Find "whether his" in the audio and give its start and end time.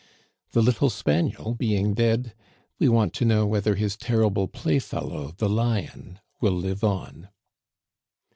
3.45-3.95